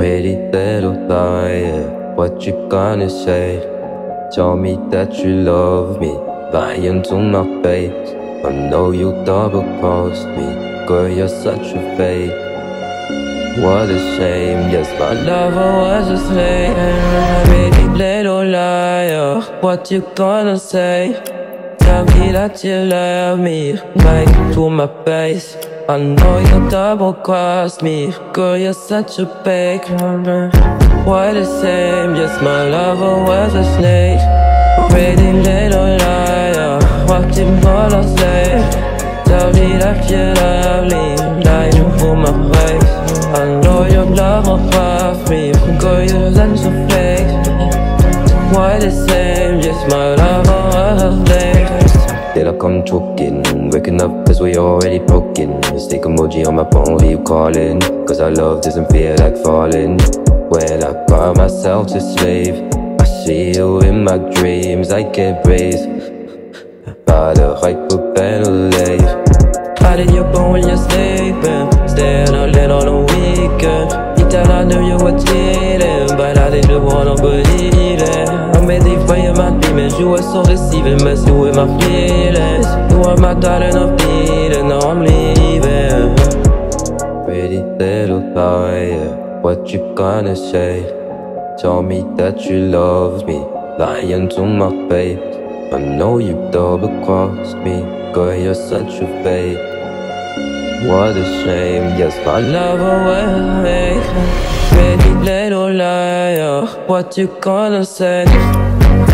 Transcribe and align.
Pretty 0.00 0.34
little 0.50 0.94
liar, 1.08 2.14
what 2.14 2.46
you 2.46 2.54
gonna 2.70 3.10
say? 3.10 3.60
Tell 4.32 4.56
me 4.56 4.78
that 4.88 5.18
you 5.18 5.42
love 5.42 6.00
me, 6.00 6.12
lying 6.54 7.02
to 7.02 7.16
my 7.16 7.44
face. 7.62 8.14
I 8.42 8.50
know 8.70 8.92
you 8.92 9.12
double 9.26 9.62
crossed 9.78 10.26
me, 10.28 10.86
girl, 10.86 11.06
you're 11.06 11.28
such 11.28 11.74
a 11.76 11.82
fake. 11.98 12.32
What 13.62 13.90
a 13.90 13.98
shame, 14.16 14.70
yes, 14.72 14.88
my 14.98 15.12
lover 15.12 15.70
was 15.84 16.08
a 16.08 16.18
slave. 16.28 17.44
Pretty 17.44 17.86
little 17.88 18.42
liar, 18.42 19.42
what 19.60 19.90
you 19.90 20.00
gonna 20.14 20.58
say? 20.58 21.12
Tell 21.80 22.06
me 22.06 22.32
that 22.32 22.64
you 22.64 22.86
love 22.86 23.38
me, 23.38 23.74
like 23.96 24.54
to 24.54 24.70
my 24.70 24.88
face. 25.04 25.58
I 25.90 25.98
know 25.98 26.38
you 26.38 26.70
double 26.70 27.14
crossed 27.14 27.82
me, 27.82 28.14
girl, 28.32 28.56
you're 28.56 28.72
such 28.72 29.18
a 29.18 29.24
big 29.24 29.82
fake. 29.82 29.88
What 31.04 31.36
a 31.36 31.44
shame, 31.60 32.14
yes, 32.14 32.40
my 32.40 32.68
lover 32.68 33.24
was 33.24 33.52
a 33.56 33.64
snake. 33.74 34.20
Pretty 34.92 35.32
little 35.32 35.96
liar, 35.98 36.78
what 37.08 37.36
you 37.36 37.46
gonna 37.60 38.04
say? 38.18 38.62
Tell 39.24 39.52
me 39.52 39.78
that 39.82 40.08
you 40.08 40.32
love 40.38 40.84
me, 40.92 41.42
lying 41.42 41.98
for 41.98 42.14
my 42.14 42.34
face. 42.52 42.92
I 43.34 43.60
know 43.60 43.84
your 43.86 44.06
love 44.06 44.46
will 44.46 44.70
cross 44.70 45.28
me, 45.28 45.50
girl, 45.80 46.04
you're 46.04 46.32
such 46.32 46.66
a 46.66 46.72
fake. 46.86 47.32
What 48.54 48.84
a 48.84 48.92
shame, 49.08 49.60
just 49.60 49.88
my 49.88 50.14
lover 50.14 50.62
was 50.70 51.02
a 51.02 51.26
snake. 51.26 51.89
Did 52.34 52.46
I 52.46 52.56
come 52.56 52.84
choking? 52.84 53.70
Waking 53.70 54.00
up 54.00 54.28
as 54.28 54.40
we 54.40 54.56
already 54.56 55.00
broken. 55.00 55.58
Mistake 55.72 56.02
emoji 56.02 56.46
on 56.46 56.54
my 56.54 56.70
phone, 56.70 57.00
who 57.00 57.10
you 57.10 57.18
calling? 57.24 57.80
Cause 58.06 58.20
our 58.20 58.30
love 58.30 58.62
doesn't 58.62 58.88
feel 58.92 59.16
like 59.18 59.36
falling. 59.38 59.98
When 60.48 60.84
I 60.84 60.92
cry 61.06 61.32
myself 61.34 61.88
to 61.88 62.00
sleep, 62.00 62.54
I 63.00 63.04
see 63.04 63.52
you 63.54 63.80
in 63.80 64.04
my 64.04 64.18
dreams. 64.18 64.92
I 64.92 65.10
can't 65.10 65.42
breathe. 65.42 65.82
By 67.04 67.34
the 67.34 67.58
hype 67.60 67.88
so 80.30 80.44
deceiving, 80.44 81.02
messing 81.02 81.38
with 81.38 81.56
my 81.56 81.66
feelings. 81.80 82.66
You 82.90 82.98
were 83.00 83.16
my 83.16 83.34
darling 83.34 83.74
of 83.74 83.96
beating, 83.98 84.68
now 84.68 84.80
I'm 84.90 85.00
leaving. 85.00 86.14
Pretty 87.24 87.62
little 87.82 88.22
liar, 88.32 89.40
what 89.42 89.72
you 89.72 89.92
gonna 89.96 90.36
say? 90.36 90.82
Tell 91.58 91.82
me 91.82 92.04
that 92.16 92.44
you 92.44 92.58
love 92.68 93.26
me, 93.26 93.38
lying 93.78 94.28
to 94.30 94.46
my 94.46 94.70
face. 94.88 95.18
I 95.72 95.78
know 95.78 96.18
you 96.18 96.34
double 96.52 97.04
crossed 97.04 97.56
me, 97.56 97.80
girl, 98.12 98.34
you're 98.34 98.54
such 98.54 99.02
a 99.02 99.08
fake. 99.24 99.58
What 100.86 101.16
a 101.16 101.24
shame, 101.42 101.98
yes, 101.98 102.14
my 102.24 102.40
will 102.40 103.62
make 103.62 104.06
Pretty 104.70 105.10
little 105.30 105.72
liar, 105.72 106.66
what 106.86 107.18
you 107.18 107.26
gonna 107.40 107.84
say? 107.84 108.24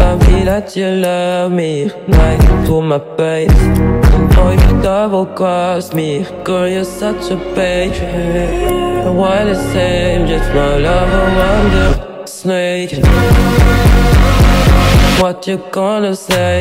tell 0.07 0.19
me 0.31 0.45
that 0.45 0.77
you 0.77 0.89
love 1.07 1.53
me? 1.53 1.91
Right 2.19 2.41
to 2.67 2.81
my 2.81 3.01
face. 3.17 3.63
Or 4.41 4.53
you 4.61 4.83
double 4.83 5.27
cross 5.39 5.93
me. 5.93 6.27
Girl, 6.45 6.69
you're 6.69 6.85
such 6.85 7.31
a 7.31 7.37
patriot. 7.55 9.13
Why 9.19 9.45
the 9.45 9.57
same, 9.73 10.27
just 10.27 10.49
my 10.55 10.77
lover 10.87 11.27
the 11.75 12.27
Snake. 12.27 12.93
What 15.21 15.47
you 15.49 15.57
gonna 15.73 16.15
say? 16.15 16.55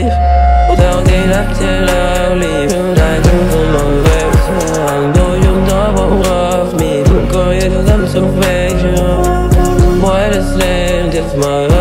Tell 0.79 0.99
me 1.09 1.19
that 1.33 1.51
you 1.61 1.75
love 1.89 2.35
me. 2.41 2.53
Right 2.99 3.23
to 3.27 3.59
my 3.73 3.85
face. 4.05 4.45
I 4.91 4.97
know 5.13 5.31
you 5.45 5.53
double 5.69 6.11
cross 6.23 6.69
me. 6.81 6.91
Girl, 7.31 7.53
you're 7.59 7.85
such 7.89 8.15
a 8.21 8.23
patriot. 8.41 9.45
Why 10.03 10.29
the 10.29 10.41
same, 10.57 11.11
just 11.11 11.35
my 11.37 11.74